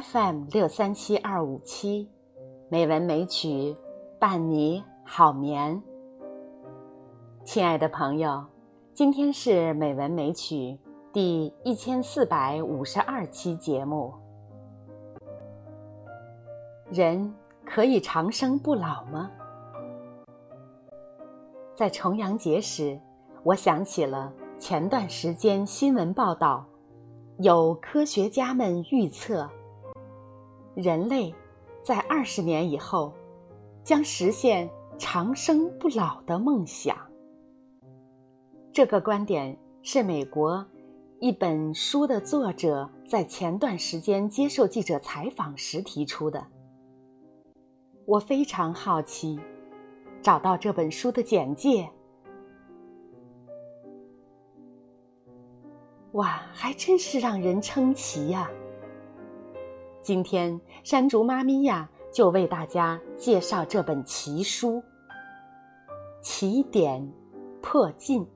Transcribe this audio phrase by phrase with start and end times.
[0.00, 2.08] FM 六三七二五七，
[2.70, 3.76] 美文美曲
[4.18, 5.82] 伴你好眠。
[7.44, 8.42] 亲爱的朋友，
[8.94, 10.78] 今天是美文美曲
[11.12, 14.14] 第一千四百五十二期节目。
[16.90, 17.34] 人
[17.66, 19.30] 可以长生不老吗？
[21.74, 22.98] 在重阳节时，
[23.42, 26.64] 我想起了前段时间新闻报道，
[27.40, 29.46] 有科学家们预测。
[30.74, 31.34] 人类
[31.82, 33.12] 在二十年以后
[33.84, 34.68] 将实现
[34.98, 36.96] 长生不老的梦想。
[38.72, 40.64] 这个观点是美国
[41.20, 46.46] 一本书的作者在前段时间接受记者采访时提出的。
[48.06, 49.38] 我非常好奇，
[50.20, 51.88] 找到这本书的简介，
[56.12, 58.50] 哇，还真是让人称奇呀！
[60.02, 64.78] 今天山竹妈咪呀，就为大家介绍这本奇书
[66.20, 67.08] 《起点
[67.60, 68.22] 破镜》。《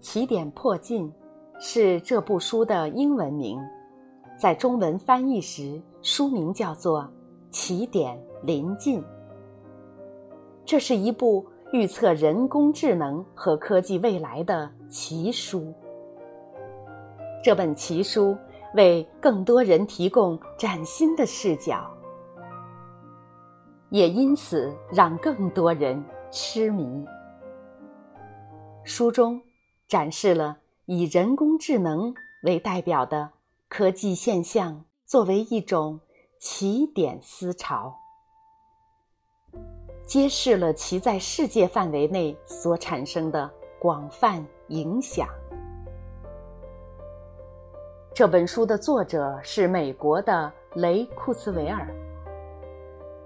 [0.00, 1.10] 起点破镜》
[1.58, 3.58] 是这部书的英文名，
[4.38, 7.00] 在中文翻译时，书名叫做
[7.50, 9.00] 《起点临近》。
[10.66, 15.72] 这是一部预测人工智能和科技未来的奇书。
[17.42, 18.36] 这本奇书。
[18.74, 21.88] 为更多人提供崭新的视角，
[23.90, 27.04] 也因此让更多人痴迷。
[28.82, 29.40] 书中
[29.86, 33.30] 展示了以人工智能为代表的
[33.68, 36.00] 科技现象作为一种
[36.40, 37.94] 起点思潮，
[40.04, 45.28] 揭示了其在世界范围内所产生的广泛影响。
[48.14, 51.84] 这本书的作者是美国的雷库茨维尔，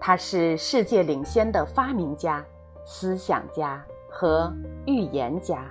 [0.00, 2.42] 他是世界领先的发明家、
[2.86, 4.50] 思想家和
[4.86, 5.66] 预言家。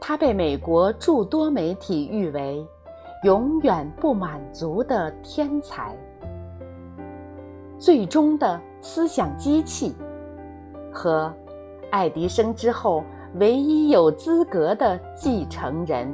[0.00, 2.66] 他被美国诸多媒体誉为
[3.22, 5.96] “永远不满足的天才”、
[7.78, 9.94] “最终的思想机器”
[10.92, 11.32] 和
[11.92, 13.04] “爱迪生之后
[13.34, 16.12] 唯一有资格的继承人”。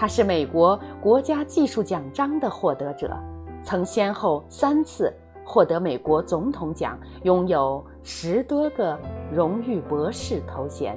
[0.00, 3.14] 他是美国国家技术奖章的获得者，
[3.62, 5.12] 曾先后三次
[5.44, 8.98] 获得美国总统奖，拥有十多个
[9.30, 10.96] 荣誉博士头衔。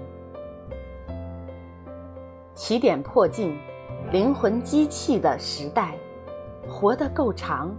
[2.53, 3.59] 起点破镜，
[4.09, 5.95] 灵魂机器的时代，
[6.65, 7.75] 活得够长，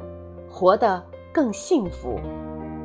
[0.47, 1.03] 活得
[1.33, 2.21] 更幸福，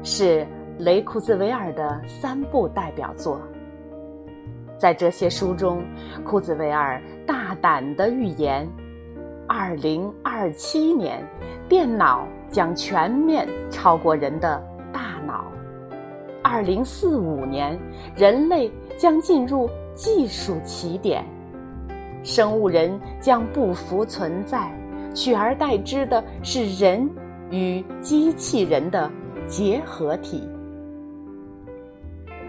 [0.02, 3.38] 是雷库兹维尔的三部代表作。
[4.78, 5.84] 在这些书中，
[6.24, 8.70] 库兹韦尔大大胆的预言：
[9.48, 11.28] 二零二七年，
[11.68, 15.46] 电脑将全面超过人的大脑；
[16.44, 17.80] 二零四五年，
[18.16, 21.26] 人类将进入技术起点，
[22.24, 24.72] 生物人将不复存在，
[25.16, 27.10] 取而代之的是人
[27.50, 29.10] 与机器人的
[29.48, 30.48] 结合体。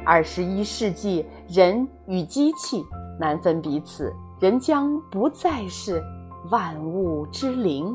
[0.05, 2.85] 二十一世纪，人与机器
[3.19, 6.03] 难分彼此，人将不再是
[6.51, 7.95] 万物之灵，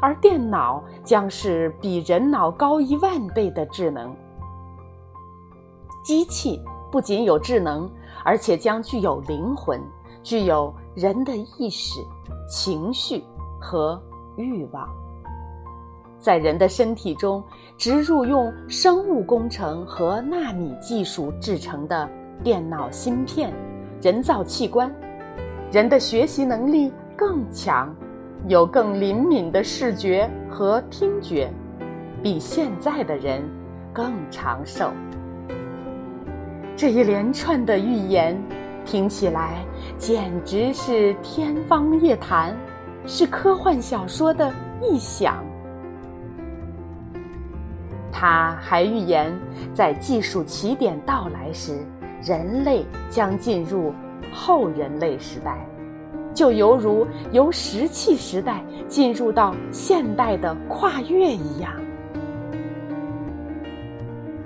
[0.00, 4.16] 而电脑将是比人脑高一万倍的智能。
[6.02, 6.58] 机器
[6.90, 7.90] 不仅有智能，
[8.24, 9.78] 而且将具有灵魂，
[10.22, 12.00] 具有人的意识、
[12.48, 13.22] 情绪
[13.60, 14.00] 和
[14.36, 14.88] 欲望。
[16.18, 17.44] 在人的身体中
[17.76, 22.08] 植入用生物工程和纳米技术制成的
[22.42, 23.52] 电脑芯片、
[24.00, 24.92] 人造器官，
[25.72, 27.94] 人的学习能力更强，
[28.46, 31.50] 有更灵敏的视觉和听觉，
[32.22, 33.42] 比现在的人
[33.92, 34.92] 更长寿。
[36.76, 38.40] 这一连串的预言
[38.84, 39.64] 听起来
[39.98, 42.54] 简直是天方夜谭，
[43.04, 45.42] 是科幻小说的臆想。
[48.12, 49.36] 他还预言，
[49.74, 51.84] 在技术起点到来时，
[52.22, 53.92] 人类将进入
[54.36, 55.66] 后人类时代，
[56.34, 61.72] 就犹如由石器时代进入到现代的跨越一样。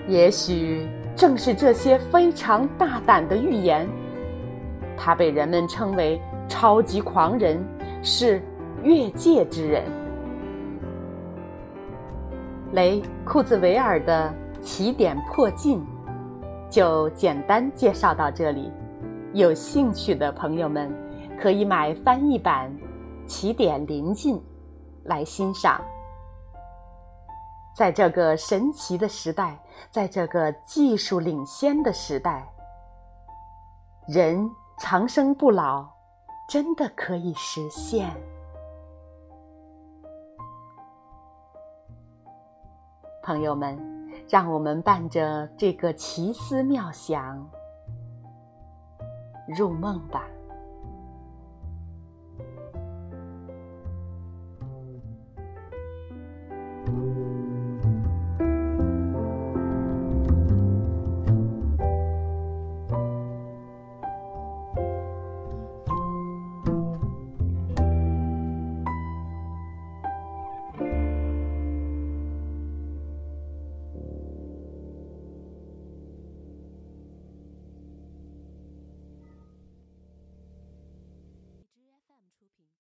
[0.06, 3.88] 也许正是这些非常大胆的预言，
[4.96, 7.62] 他被人们称为超级狂人，
[8.00, 8.40] 是
[8.84, 9.82] 越界之人。
[12.72, 15.84] 雷库兹韦尔的起点破境，
[16.70, 18.70] 就简单介绍到这里。
[19.32, 20.92] 有兴趣的朋友们，
[21.40, 22.68] 可以买翻译版
[23.28, 24.42] 《起点临近
[25.04, 25.80] 来欣赏。
[27.76, 29.56] 在这个神奇的时代，
[29.88, 32.44] 在这个技术领先的时代，
[34.08, 34.50] 人
[34.80, 35.88] 长生不老
[36.48, 38.10] 真的可以实现。
[43.22, 43.78] 朋友们，
[44.28, 47.48] 让我们伴着这个奇思妙想
[49.56, 50.28] 入梦吧。